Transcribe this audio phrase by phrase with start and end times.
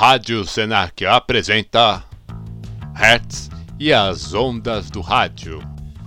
[0.00, 2.02] Rádio Senac apresenta
[2.94, 5.60] Hertz e as ondas do rádio.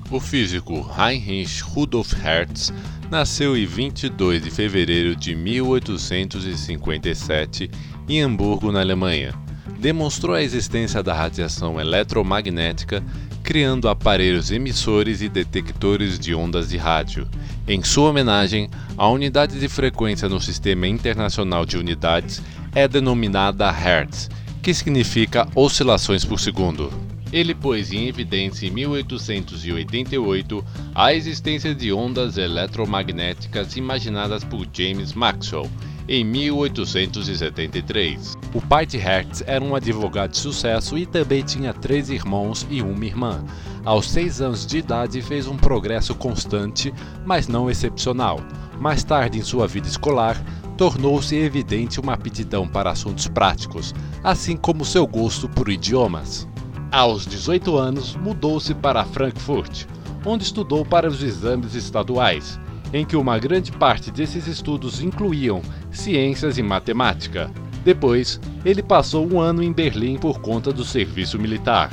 [0.09, 2.73] O físico Heinrich Rudolf Hertz
[3.11, 7.69] nasceu em 22 de fevereiro de 1857
[8.09, 9.31] em Hamburgo, na Alemanha.
[9.77, 13.03] Demonstrou a existência da radiação eletromagnética
[13.43, 17.27] criando aparelhos emissores e detectores de ondas de rádio.
[17.67, 22.41] Em sua homenagem, a unidade de frequência no Sistema Internacional de Unidades
[22.75, 24.29] é denominada Hertz,
[24.61, 26.91] que significa oscilações por segundo.
[27.31, 35.69] Ele pôs em evidência em 1888 a existência de ondas eletromagnéticas imaginadas por James Maxwell
[36.07, 38.35] em 1873.
[38.53, 42.81] O pai de Hertz era um advogado de sucesso e também tinha três irmãos e
[42.81, 43.43] uma irmã.
[43.85, 46.93] Aos seis anos de idade fez um progresso constante,
[47.25, 48.39] mas não excepcional.
[48.79, 50.41] Mais tarde em sua vida escolar,
[50.77, 56.47] tornou-se evidente uma aptidão para assuntos práticos, assim como seu gosto por idiomas.
[56.91, 59.85] Aos 18 anos, mudou-se para Frankfurt,
[60.25, 62.59] onde estudou para os exames estaduais,
[62.93, 65.61] em que uma grande parte desses estudos incluíam
[65.91, 67.49] ciências e matemática.
[67.83, 71.91] Depois, ele passou um ano em Berlim por conta do serviço militar.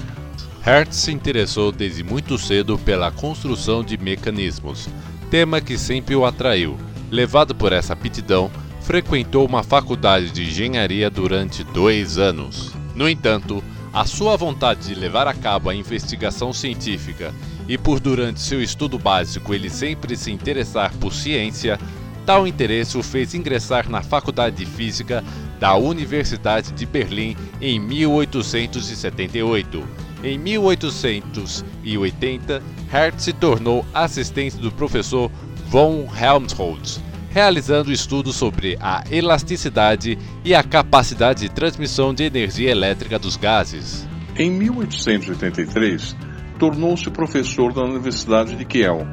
[0.63, 4.89] Hertz se interessou desde muito cedo pela construção de mecanismos,
[5.31, 6.77] tema que sempre o atraiu.
[7.11, 8.51] Levado por essa aptidão,
[8.81, 12.73] frequentou uma faculdade de engenharia durante dois anos.
[12.95, 17.35] No entanto, a sua vontade de levar a cabo a investigação científica
[17.69, 21.79] e por durante seu estudo básico ele sempre se interessar por ciência,
[22.25, 25.25] tal interesse o fez ingressar na Faculdade de Física
[25.59, 29.83] da Universidade de Berlim em 1878.
[30.23, 35.29] Em 1880, Hertz se tornou assistente do professor
[35.69, 43.19] von Helmholtz realizando estudos sobre a elasticidade e a capacidade de transmissão de energia elétrica
[43.19, 44.07] dos gases.
[44.37, 46.17] Em 1883,
[46.59, 49.07] tornou-se professor da Universidade de Kiel,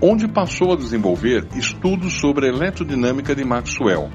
[0.00, 4.10] onde passou a desenvolver estudos sobre a eletrodinâmica de Maxwell,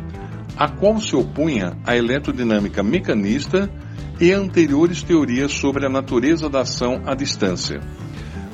[0.57, 3.71] a qual se opunha à eletrodinâmica mecanista
[4.19, 7.79] e anteriores teorias sobre a natureza da ação à distância.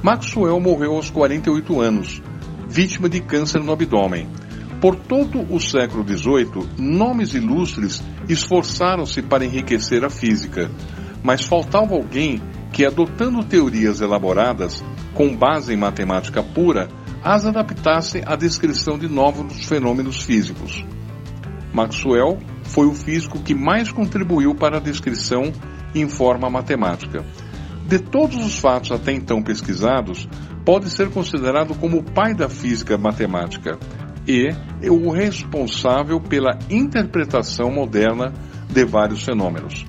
[0.04, 2.22] Maxwell morreu aos 48 anos,
[2.70, 4.28] vítima de câncer no abdômen
[4.82, 10.70] por todo o século XVIII, nomes ilustres esforçaram-se para enriquecer a física,
[11.24, 12.42] mas faltava alguém
[12.72, 16.90] que, adotando teorias elaboradas com base em matemática pura,
[17.24, 20.86] as adaptasse à descrição de novos fenômenos físicos.
[21.74, 25.52] Maxwell foi o físico que mais contribuiu para a descrição
[25.96, 27.26] em forma matemática.
[27.88, 30.28] De todos os fatos até então pesquisados,
[30.66, 33.78] pode ser considerado como o pai da física matemática,
[34.28, 34.48] e
[34.82, 38.34] é o responsável pela interpretação moderna
[38.70, 39.86] de vários fenômenos.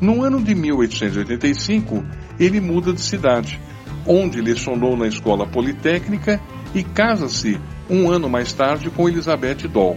[0.00, 2.04] No ano de 1885,
[2.38, 3.60] ele muda de cidade,
[4.06, 6.40] onde lecionou na Escola Politécnica
[6.74, 9.96] e casa-se um ano mais tarde com Elizabeth Doll.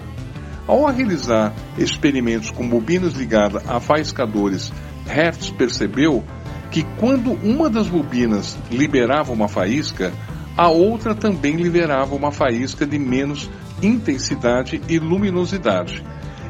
[0.68, 4.72] Ao realizar experimentos com bobinas ligadas a faiscadores,
[5.08, 6.24] Hertz percebeu
[6.70, 10.12] que quando uma das bobinas liberava uma faísca,
[10.58, 13.50] a outra também liberava uma faísca de menos
[13.82, 16.04] intensidade e luminosidade.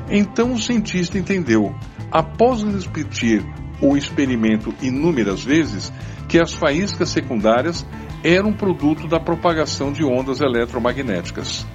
[0.09, 1.75] Então o cientista entendeu,
[2.11, 3.45] após repetir
[3.81, 5.91] o experimento inúmeras vezes,
[6.27, 7.85] que as faíscas secundárias
[8.23, 11.65] eram produto da propagação de ondas eletromagnéticas.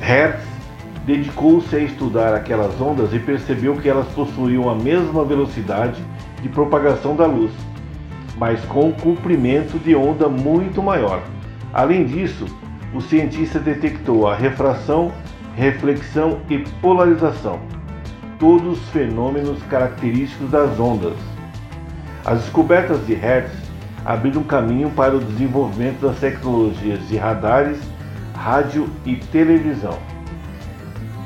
[0.00, 0.44] Hertz
[1.06, 6.02] dedicou-se a estudar aquelas ondas e percebeu que elas possuíam a mesma velocidade
[6.42, 7.52] de propagação da luz,
[8.38, 11.22] mas com um comprimento de onda muito maior.
[11.72, 12.46] Além disso,
[12.94, 15.12] o cientista detectou a refração,
[15.54, 17.60] reflexão e polarização,
[18.38, 21.16] todos fenômenos característicos das ondas.
[22.24, 23.52] As descobertas de Hertz
[24.04, 27.78] abriram caminho para o desenvolvimento das tecnologias de radares,
[28.34, 29.98] rádio e televisão.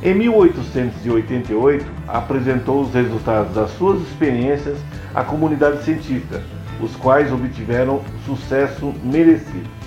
[0.02, 4.78] Em 1888, apresentou os resultados das suas experiências
[5.14, 6.42] à comunidade científica,
[6.80, 9.83] os quais obtiveram sucesso merecido.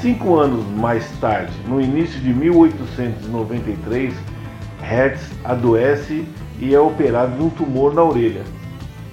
[0.00, 4.12] Cinco anos mais tarde, no início de 1893,
[4.82, 6.26] Hertz adoece
[6.60, 8.42] e é operado de um tumor na orelha.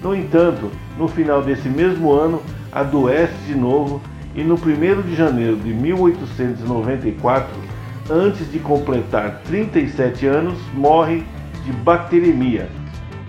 [0.02, 4.02] No entanto, no final desse mesmo ano, adoece de novo
[4.34, 7.48] e no 1 de janeiro de 1894,
[8.10, 11.24] antes de completar 37 anos, morre
[11.64, 12.68] de bacteremia.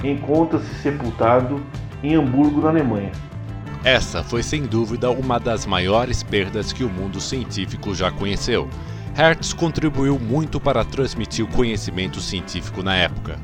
[0.04, 1.62] Encontra-se sepultado
[2.04, 3.12] em Hamburgo, na Alemanha.
[3.86, 8.68] Essa foi sem dúvida uma das maiores perdas que o mundo científico já conheceu.
[9.14, 13.40] Hertz contribuiu muito para transmitir o conhecimento científico na época.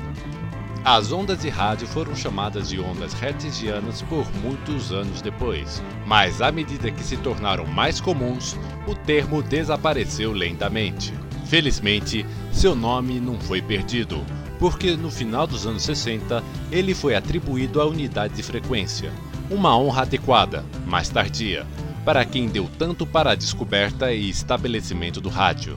[0.84, 6.50] As ondas de rádio foram chamadas de ondas hertzianas por muitos anos depois, mas à
[6.50, 11.14] medida que se tornaram mais comuns, o termo desapareceu lentamente.
[11.46, 14.20] Felizmente, seu nome não foi perdido,
[14.58, 16.42] porque no final dos anos 60
[16.72, 19.12] ele foi atribuído à unidade de frequência,
[19.52, 21.66] uma honra adequada, mas tardia,
[22.04, 25.76] para quem deu tanto para a descoberta e estabelecimento do rádio.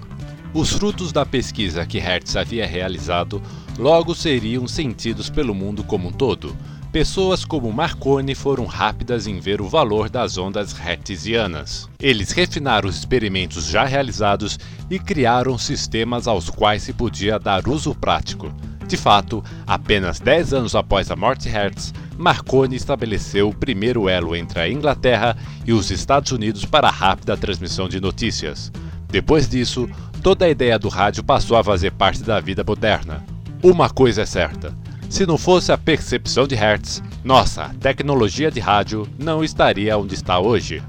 [0.54, 3.42] Os frutos da pesquisa que Hertz havia realizado
[3.78, 6.56] logo seriam sentidos pelo mundo como um todo.
[6.94, 11.90] Pessoas como Marconi foram rápidas em ver o valor das ondas hertzianas.
[12.00, 14.58] Eles refinaram os experimentos já realizados
[14.90, 18.50] e criaram sistemas aos quais se podia dar uso prático.
[18.88, 24.36] De fato, apenas 10 anos após a morte de Hertz, Marconi estabeleceu o primeiro elo
[24.36, 25.36] entre a Inglaterra
[25.66, 28.72] e os Estados Unidos para a rápida transmissão de notícias.
[29.10, 29.90] Depois disso,
[30.22, 33.26] toda a ideia do rádio passou a fazer parte da vida moderna.
[33.64, 34.74] Uma coisa é certa:
[35.10, 40.40] se não fosse a percepção de Hertz, nossa tecnologia de rádio não estaria onde está
[40.40, 40.82] hoje.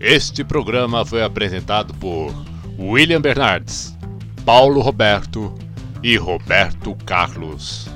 [0.00, 2.34] Este programa foi apresentado por
[2.78, 3.96] William Bernardes,
[4.44, 5.54] Paulo Roberto
[6.04, 7.93] e Roberto Carlos.